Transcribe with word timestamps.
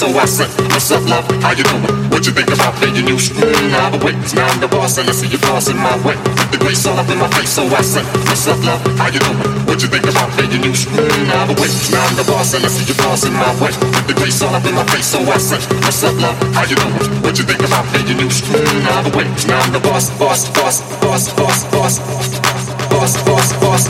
so 0.00 0.08
I 0.16 0.24
said, 0.24 0.48
What's 0.72 0.88
up, 0.88 1.04
love? 1.04 1.28
How 1.44 1.52
you 1.52 1.60
doing? 1.60 1.84
What 2.08 2.24
you 2.24 2.32
think 2.32 2.48
about 2.48 2.72
paying 2.80 3.04
you? 3.04 3.20
Screwing 3.20 3.68
out 3.76 3.92
the 3.92 4.00
way. 4.00 4.16
Now 4.32 4.48
I'm 4.48 4.56
the 4.56 4.68
boss 4.72 4.96
and 4.96 5.04
I 5.04 5.12
see 5.12 5.28
you 5.28 5.36
flossing 5.36 5.76
my 5.76 5.92
way. 6.00 6.16
The 6.48 6.56
grace 6.56 6.88
all 6.88 6.96
up 6.96 7.04
in 7.12 7.20
my 7.20 7.28
face, 7.36 7.52
so 7.52 7.68
I 7.68 7.84
said, 7.84 8.08
What's 8.24 8.48
up, 8.48 8.56
love? 8.64 8.80
How 8.96 9.12
you 9.12 9.20
doing? 9.20 9.36
What 9.68 9.84
you 9.84 9.92
think 9.92 10.08
about 10.08 10.32
paying 10.40 10.56
you? 10.56 10.72
Screwing 10.72 11.28
out 11.36 11.52
the 11.52 11.56
way. 11.60 11.68
Now 11.92 12.00
I'm 12.08 12.16
the 12.16 12.24
boss 12.24 12.56
and 12.56 12.64
I 12.64 12.72
see 12.72 12.88
you 12.88 12.96
flossing 12.96 13.36
my 13.36 13.52
way. 13.60 13.76
The 14.08 14.16
grace 14.16 14.40
all 14.40 14.56
up 14.56 14.64
in 14.64 14.72
my 14.72 14.88
face, 14.88 15.04
so 15.04 15.20
I 15.20 15.36
said, 15.36 15.60
What's 15.84 16.00
up, 16.00 16.16
love? 16.16 16.36
How 16.56 16.64
you 16.64 16.80
doing? 16.80 16.96
What 17.20 17.36
you 17.36 17.44
think 17.44 17.60
about 17.60 17.84
paying 17.92 18.08
you? 18.08 18.28
Screwing 18.32 18.88
out 18.96 19.04
the 19.04 19.12
way. 19.12 19.28
Now 19.52 19.60
I'm 19.60 19.72
the 19.76 19.84
boss, 19.84 20.08
boss, 20.16 20.48
boss, 20.56 20.80
boss, 21.04 21.28
boss, 21.36 21.68
boss, 21.76 22.00
boss, 22.08 22.40
boss, 22.88 23.12
boss, 23.20 23.52
boss, 23.60 23.84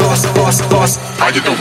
boss, 0.00 0.22
boss, 0.32 0.56
boss. 0.72 0.92
How 1.20 1.28
you 1.28 1.44
doing? 1.44 1.60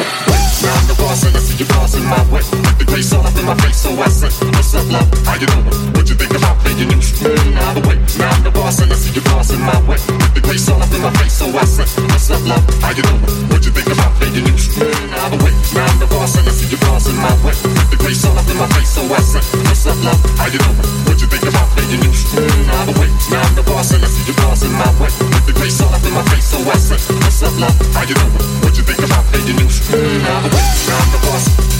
Now 0.64 0.76
I'm 0.80 0.88
the 0.88 0.96
boss 0.96 1.28
and 1.28 1.36
I 1.36 1.40
see 1.44 1.60
you 1.60 1.68
crossing 1.68 2.08
my 2.08 2.24
way. 2.32 2.44
The 2.80 2.88
grace 2.88 3.12
all 3.12 3.29
my 3.50 3.58
face, 3.66 3.82
so 3.82 3.90
I 3.98 4.10
said, 4.10 4.30
What's 4.54 4.76
up, 4.78 4.86
love? 4.94 5.10
How 5.26 5.34
you 5.34 5.50
doing? 5.50 5.66
What 5.98 6.06
you 6.06 6.14
think 6.14 6.34
about 6.38 6.62
paying 6.62 6.86
you? 6.86 6.86
Mm, 6.86 7.58
the 7.74 7.82
way. 7.90 7.98
Now 8.22 8.30
I'm 8.30 8.44
the 8.46 8.54
boss 8.54 8.78
and 8.78 8.94
I 8.94 8.96
see 8.96 9.10
you 9.10 9.26
crossing 9.26 9.62
my 9.66 9.74
way. 9.90 9.98
The 10.38 10.42
grace 10.46 10.70
all 10.70 10.78
up 10.78 10.94
in 10.94 11.02
my 11.02 11.10
face, 11.18 11.34
so 11.34 11.50
I 11.50 11.66
said, 11.66 11.90
What's 12.14 12.30
up, 12.30 12.46
love? 12.46 12.62
How 12.86 12.94
you 12.94 13.02
doing? 13.02 13.26
What 13.50 13.66
you 13.66 13.74
think 13.74 13.90
about 13.90 14.14
paying 14.22 14.38
you? 14.38 14.54
Mm, 14.54 15.34
the 15.34 15.38
way. 15.42 15.54
Now 15.74 15.90
I'm 15.90 15.98
the 15.98 16.06
boss 16.14 16.38
and 16.38 16.46
I 16.46 16.54
see 16.54 16.70
you 16.70 16.78
crossing 16.78 17.18
my 17.18 17.34
way. 17.42 17.58
The 17.90 17.98
grace 17.98 18.22
all 18.22 18.38
up 18.38 18.46
in 18.46 18.58
my 18.58 18.70
face, 18.78 18.94
so 18.94 19.02
I 19.10 19.18
said, 19.18 19.46
What's 19.66 19.86
up, 19.90 19.98
love? 20.06 20.22
How 20.38 20.46
you 20.46 20.62
doing? 20.62 20.78
What 21.10 21.18
you 21.18 21.26
think 21.26 21.46
about 21.50 21.68
paying 21.74 22.06
you? 22.06 22.06
Mm, 22.06 22.86
the 22.86 22.94
way. 23.02 23.10
Now 23.34 23.42
I'm 23.50 23.56
the 23.58 23.66
boss 23.66 23.90
and 23.98 24.06
I 24.06 24.10
see 24.14 24.30
you 24.30 24.36
crossing 24.38 24.74
my 24.78 24.90
way. 25.02 25.10
The 25.50 25.54
grace 25.58 25.82
all 25.82 25.90
up 25.90 26.06
in 26.06 26.14
my 26.14 26.22
face, 26.30 26.54
so 26.54 26.62
I 26.70 26.78
said, 26.78 27.02
What's 27.18 27.42
up, 27.42 27.56
love? 27.58 27.74
How 27.98 28.06
you 28.06 28.14
doing? 28.14 28.46
What 28.62 28.78
you 28.78 28.86
think 28.86 29.02
about 29.02 29.26
paying 29.34 29.58
you? 29.58 29.66
Mm, 29.66 30.22
the 30.38 30.50
way. 30.54 30.66
Now 30.86 31.02
I'm 31.02 31.10
the 31.18 31.22
boss. 31.26 31.79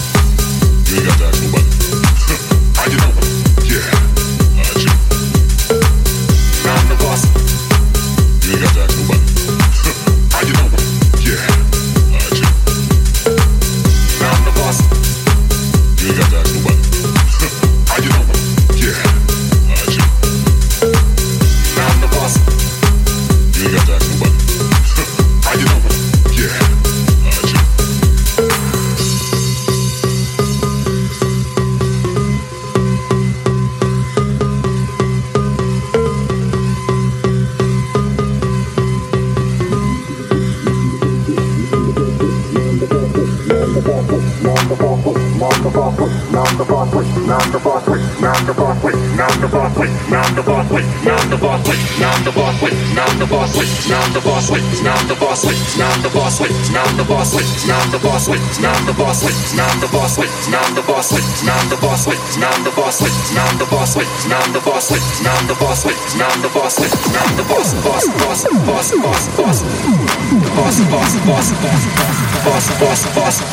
You 0.90 1.04
got 1.06 1.18
that, 1.20 1.50
but. 1.52 1.79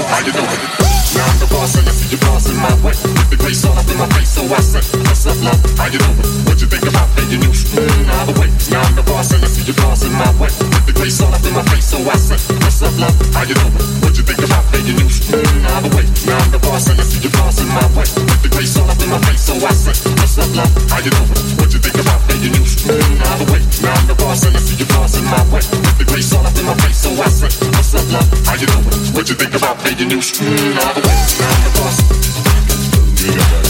How 0.06 0.20
you 0.22 0.32
doing? 0.32 0.46
Now 1.17 1.25
I'm 1.25 1.39
the 1.39 1.48
boss 1.50 1.75
and 1.77 1.89
I 1.89 1.97
see 2.08 2.16
you 2.16 2.20
bossing 2.24 2.56
my 2.58 2.72
way. 2.84 2.96
With 2.96 3.30
the 3.30 3.38
grace 3.38 3.64
all 3.66 3.76
up 3.76 3.88
in 3.88 3.98
my 3.98 4.08
face, 4.16 4.32
so 4.32 4.44
I 4.48 4.60
said, 4.62 4.84
What's 5.08 5.26
up, 5.28 5.38
love? 5.44 5.60
How 5.78 5.88
you 5.92 6.00
doing? 6.00 6.18
What 6.48 6.60
you 6.62 6.68
think 6.68 6.88
about 6.88 7.08
paying 7.16 7.32
you? 7.32 7.40
Mm, 7.40 8.08
all 8.16 8.26
the 8.32 8.36
way. 8.40 8.50
Now 8.72 8.82
I'm 8.82 8.96
the 8.96 9.04
boss 9.04 9.32
and 9.32 9.44
I 9.44 9.48
see 9.48 9.68
you 9.68 9.76
bossing 9.76 10.14
my 10.16 10.32
way. 10.40 10.52
With 10.72 10.86
the 10.88 10.94
grace 10.94 11.20
all 11.22 11.34
up 11.34 11.44
in 11.44 11.54
my 11.54 11.64
face, 11.68 11.88
so 11.92 12.00
I 12.00 12.16
said, 12.16 12.40
What's 12.64 12.82
up, 12.82 12.96
love? 12.98 13.16
How 13.36 13.44
you 13.44 13.56
doing? 13.56 13.76
What 14.04 14.16
you 14.16 14.24
think 14.24 14.40
about 14.40 14.64
paying 14.72 14.88
you? 14.88 14.96
Mm, 14.96 15.68
all 15.68 15.82
the 15.84 15.92
way. 15.96 16.06
Now 16.24 16.40
I'm 16.40 16.52
the 16.52 16.60
boss 16.64 16.88
and 16.88 17.00
I 17.00 17.04
see 17.04 17.20
you 17.20 17.32
bossing 17.36 17.68
my 17.68 17.86
way. 17.96 18.08
With 18.08 18.42
the 18.44 18.50
grace 18.56 18.76
all 18.80 18.88
up 18.88 19.00
in 19.04 19.10
my 19.10 19.20
face, 19.28 19.44
so 19.44 19.54
I 19.60 19.74
said, 19.76 19.98
What's 20.18 20.38
up, 20.40 20.52
love? 20.56 20.72
How 20.88 21.04
you 21.04 21.12
doing? 21.12 21.60
What 21.60 21.70
you 21.74 21.80
think 21.80 21.98
about 22.00 22.28
you? 22.40 22.54
Mm, 22.54 23.20
all 23.28 23.38
the 23.44 23.48
way. 23.52 23.62
Now 23.84 23.94
I'm 23.94 24.08
the 24.08 24.16
boss 24.16 24.46
and 24.46 24.56
I 24.56 24.60
see 24.64 24.78
you 24.80 24.88
bossing 24.96 25.26
my 25.26 25.42
way. 25.52 25.64
With 26.00 26.08
the 26.08 26.38
all 26.38 26.46
up 26.46 26.56
in 26.56 26.66
my 26.66 26.76
face, 26.86 27.04
so 27.04 27.12
I 27.18 27.28
said, 27.28 27.52
What's 27.98 28.13
love? 28.13 28.46
How 28.46 28.54
you 28.54 28.68
doing? 28.68 28.84
What 29.16 29.27
you 29.27 29.34
think 29.34 29.56
about 29.56 29.84
making 29.84 30.12
you? 30.12 30.18
Mm, 30.18 30.77
all 30.86 30.94
the 30.94 31.01
way. 31.01 31.18
I'm 31.42 31.63
the 31.63 31.72
boss. 31.74 33.67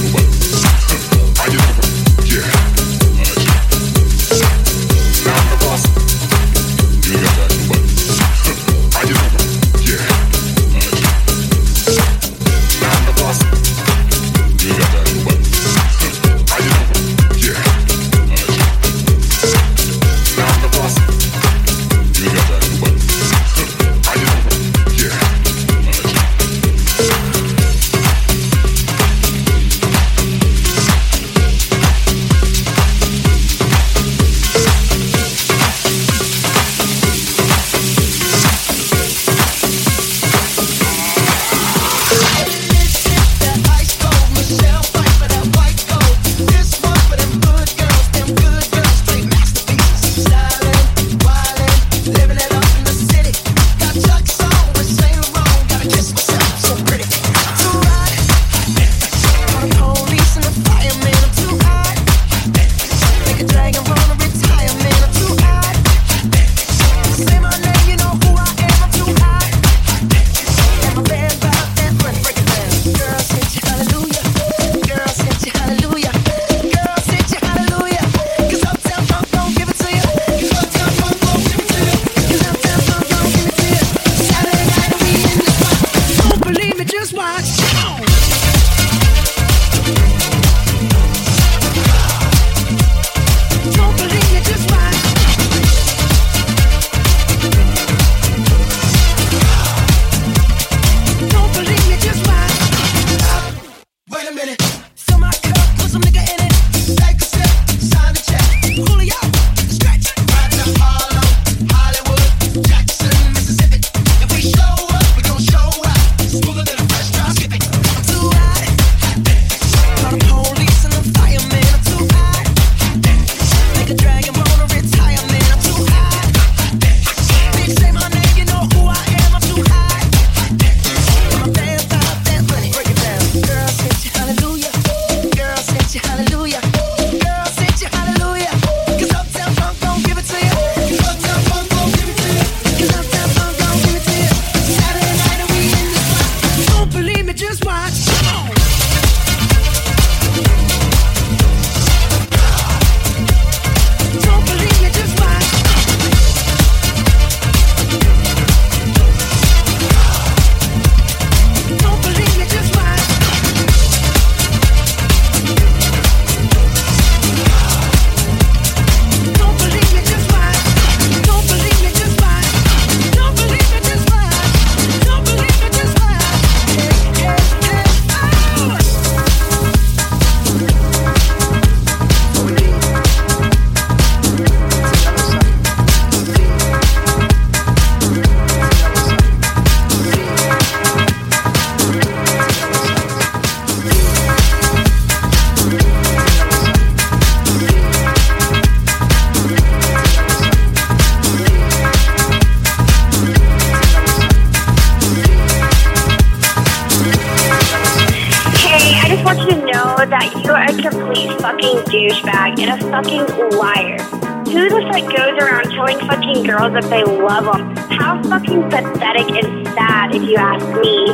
The 214.88 214.94
fuck 214.94 215.16
goes 215.18 215.36
around 215.44 215.72
telling 215.72 216.00
fucking 216.00 216.44
girls 216.44 216.72
that 216.72 216.88
they 216.90 217.04
love 217.04 217.44
them? 217.44 217.76
How 217.92 218.24
fucking 218.24 218.70
pathetic 218.70 219.28
and 219.36 219.68
sad, 219.76 220.16
if 220.16 220.24
you 220.24 220.38
ask 220.38 220.64
me. 220.80 221.12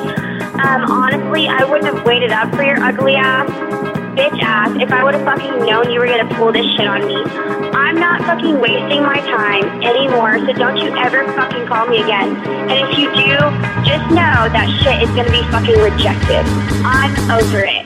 Um, 0.62 0.86
honestly, 0.86 1.47
I 1.47 1.63
wouldn't 1.63 1.93
have 1.93 2.05
waited 2.05 2.31
up 2.31 2.53
for 2.53 2.63
your 2.63 2.77
ugly 2.77 3.15
ass, 3.15 3.49
bitch 4.13 4.39
ass, 4.41 4.77
if 4.79 4.91
I 4.91 5.03
would 5.03 5.15
have 5.15 5.25
fucking 5.25 5.65
known 5.65 5.89
you 5.89 5.99
were 5.99 6.05
gonna 6.05 6.29
pull 6.36 6.51
this 6.51 6.65
shit 6.77 6.86
on 6.86 7.07
me. 7.07 7.17
I'm 7.73 7.95
not 7.95 8.21
fucking 8.21 8.59
wasting 8.59 9.01
my 9.01 9.17
time 9.25 9.65
anymore, 9.81 10.38
so 10.45 10.53
don't 10.53 10.77
you 10.77 10.95
ever 10.95 11.25
fucking 11.33 11.65
call 11.65 11.88
me 11.88 12.03
again. 12.03 12.36
And 12.69 12.77
if 12.77 12.97
you 12.97 13.09
do, 13.09 13.33
just 13.89 14.05
know 14.13 14.53
that 14.53 14.69
shit 14.83 15.01
is 15.01 15.09
gonna 15.17 15.33
be 15.33 15.41
fucking 15.49 15.81
rejected. 15.81 16.45
I'm 16.86 17.09
over 17.31 17.65
it. 17.65 17.83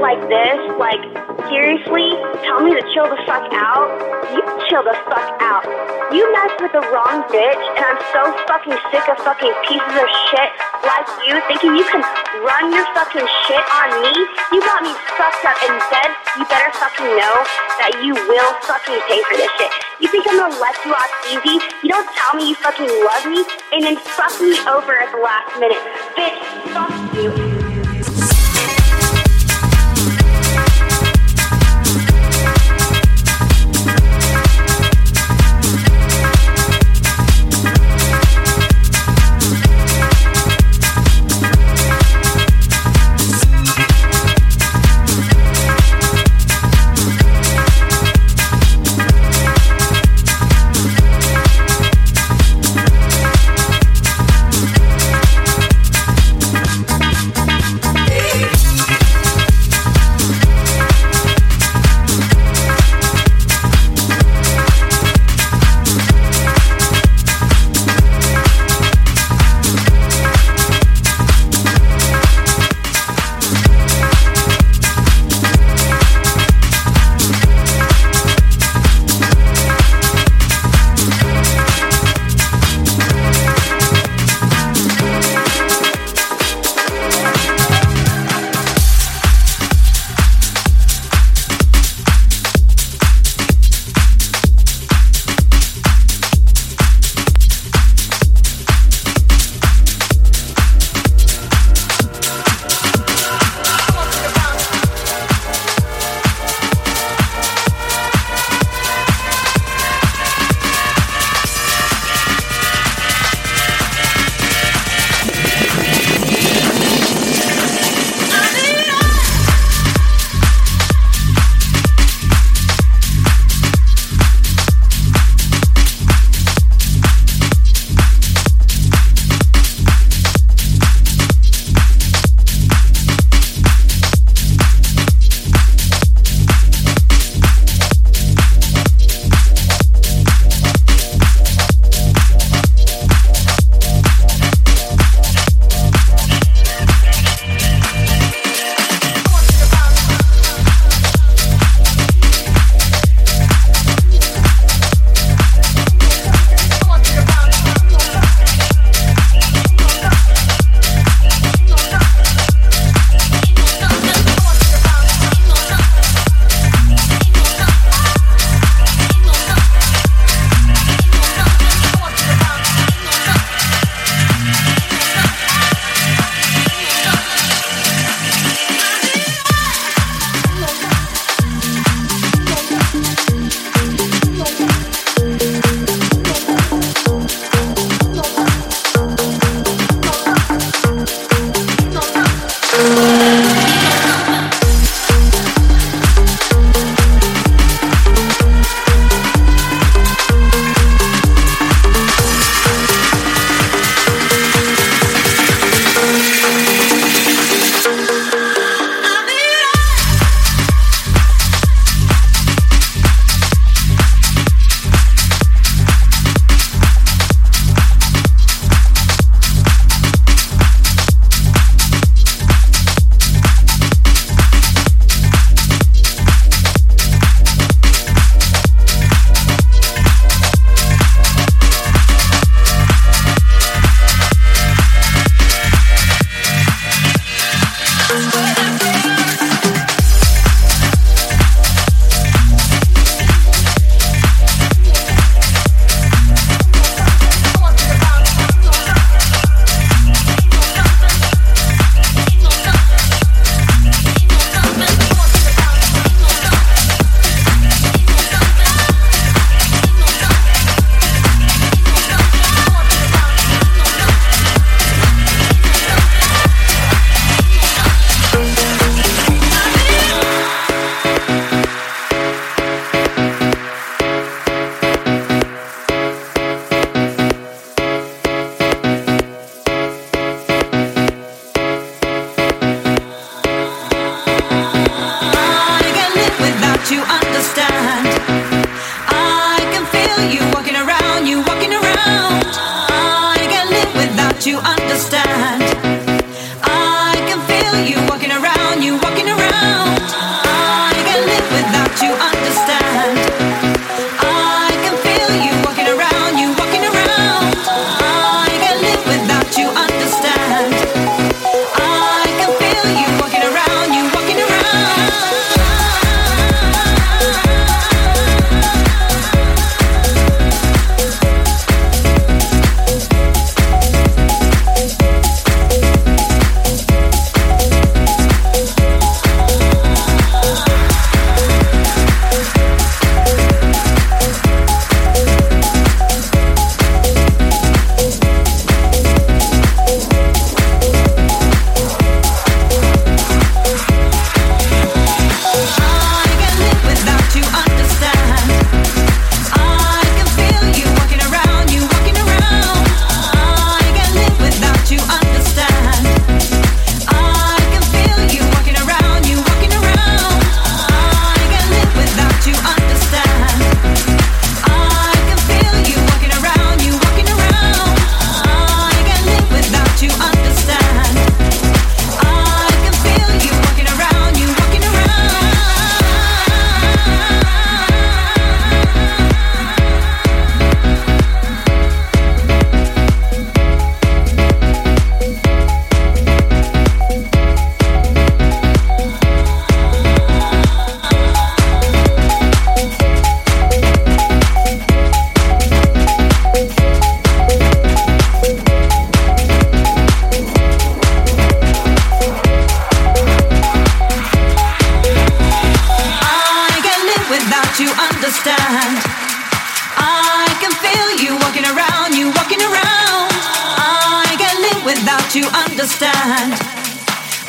Like 0.00 0.20
this. 0.28 0.58
Like, 0.78 1.02
seriously? 1.50 2.16
Tell 2.46 2.60
me 2.64 2.72
to 2.72 2.82
chill 2.94 3.08
the 3.10 3.20
fuck 3.26 3.48
out? 3.52 3.88
You 4.32 4.40
chill 4.68 4.84
the 4.84 4.96
fuck 5.08 5.36
out. 5.42 5.64
You 6.12 6.24
messed 6.32 6.60
with 6.60 6.72
the 6.72 6.84
wrong 6.92 7.24
bitch 7.32 7.62
and 7.76 7.84
I'm 7.84 8.00
so 8.12 8.22
fucking 8.48 8.76
sick 8.92 9.04
of 9.08 9.16
fucking 9.24 9.52
pieces 9.68 9.94
of 9.96 10.08
shit 10.28 10.50
like 10.84 11.08
you 11.24 11.40
thinking 11.48 11.76
you 11.76 11.84
can 11.88 12.04
run 12.44 12.72
your 12.72 12.84
fucking 12.92 13.26
shit 13.48 13.64
on 13.80 13.88
me. 14.02 14.12
You 14.52 14.60
got 14.60 14.82
me 14.82 14.92
fucked 15.16 15.44
up 15.44 15.56
in 15.64 15.72
bed. 15.88 16.10
You 16.36 16.44
better 16.48 16.72
fucking 16.76 17.10
know 17.16 17.36
that 17.80 17.92
you 18.04 18.12
will 18.12 18.52
fucking 18.68 19.00
pay 19.08 19.20
for 19.24 19.36
this 19.36 19.50
shit. 19.56 19.72
You 20.00 20.08
think 20.08 20.26
I'm 20.28 20.36
gonna 20.36 20.60
let 20.60 20.76
you 20.84 20.92
off 20.92 21.12
easy? 21.32 21.56
You 21.82 21.88
don't 21.88 22.08
tell 22.12 22.34
me 22.36 22.50
you 22.50 22.56
fucking 22.56 22.88
love 22.88 23.24
me 23.26 23.44
and 23.72 23.84
then 23.84 23.96
fuck 24.16 24.34
me 24.40 24.52
over 24.68 24.98
at 24.98 25.12
the 25.12 25.20
last 25.20 25.56
minute. 25.60 25.80
Bitch, 26.16 26.36
fuck 26.72 26.92
you. 27.16 27.51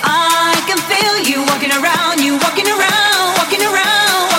I 0.04 0.56
can 0.68 0.78
feel 0.92 1.16
you 1.30 1.46
walking 1.48 1.72
around, 1.72 2.22
you 2.22 2.38
walking 2.38 2.68
around, 2.68 3.38
walking 3.40 3.64
around. 3.64 4.33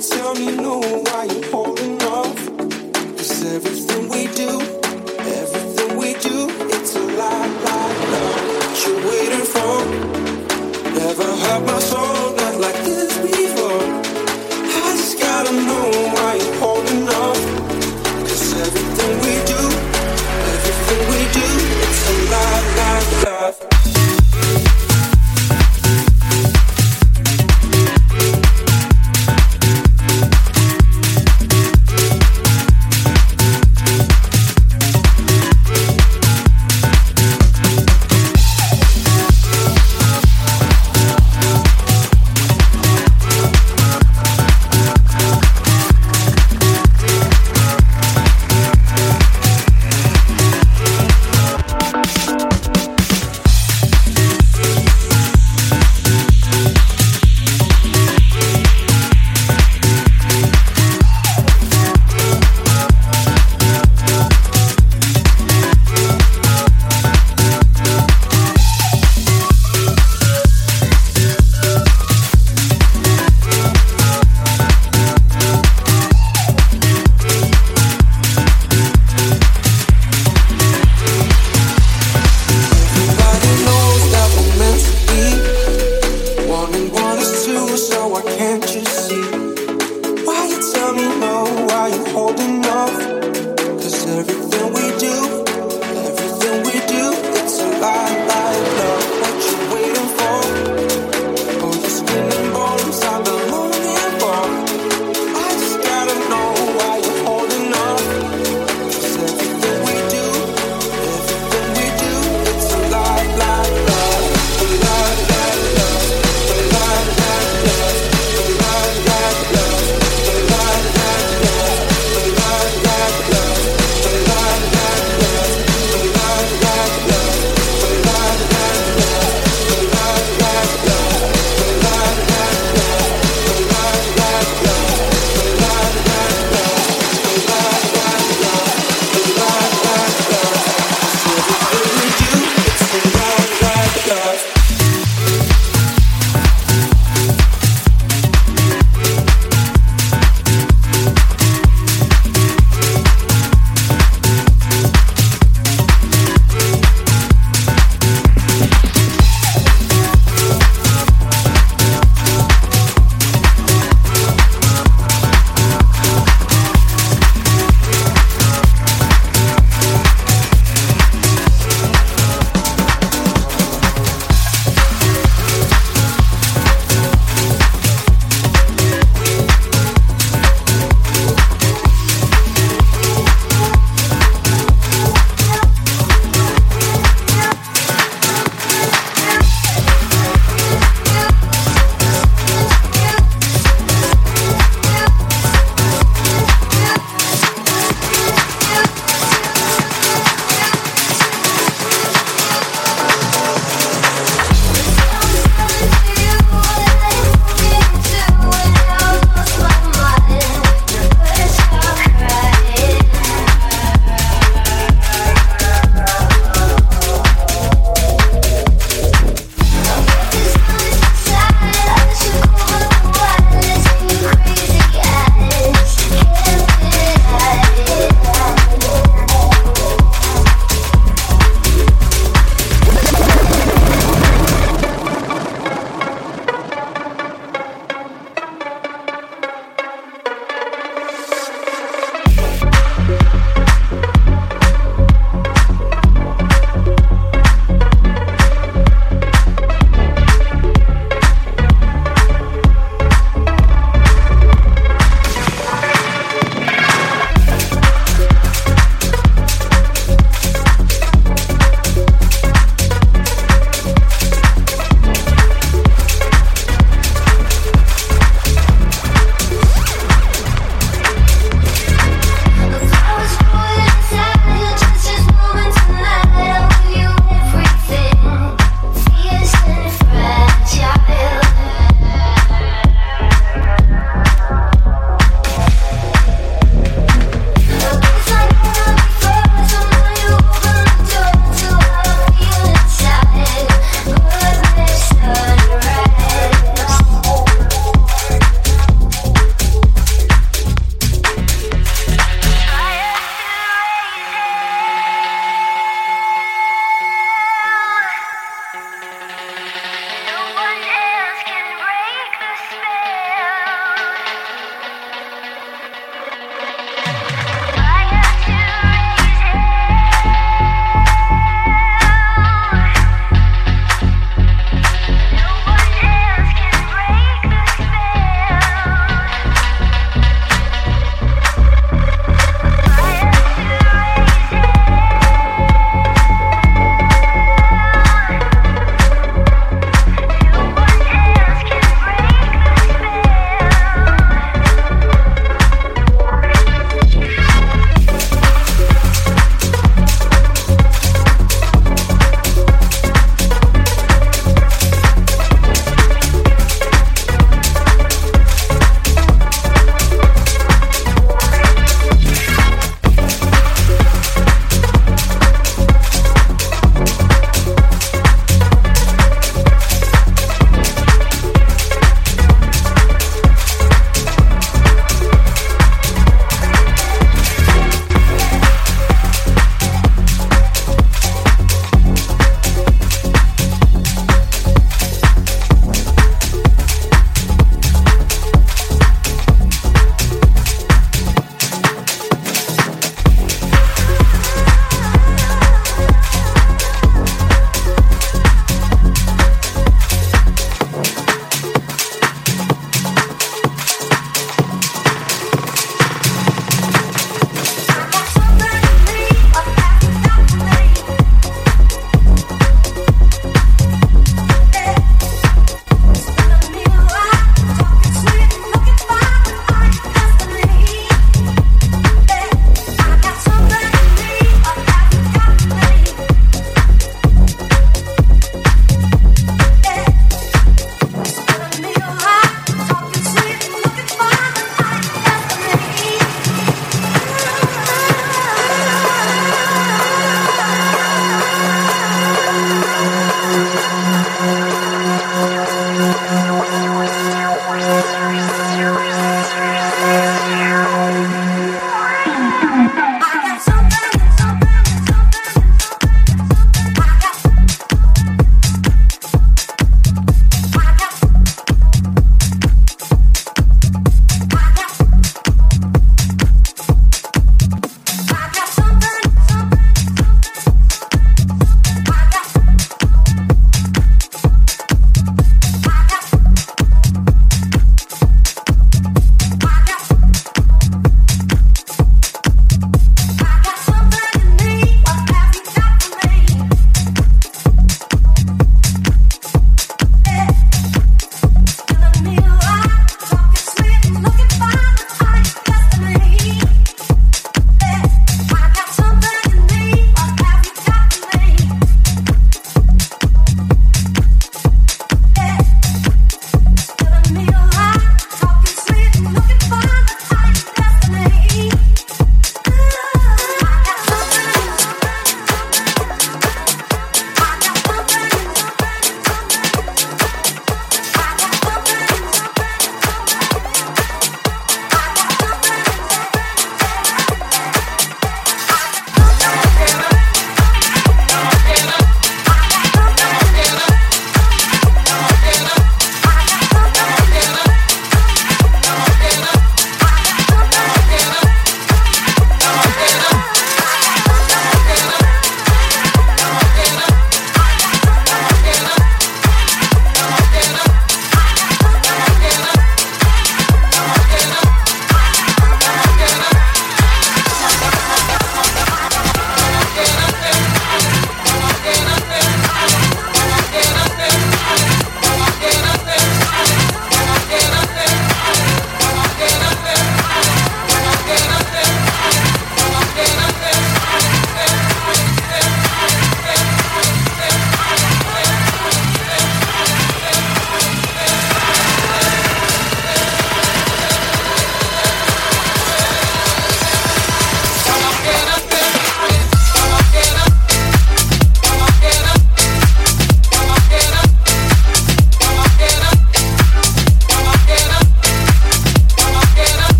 Tell 0.00 0.32
me 0.34 0.54
no 0.54 0.87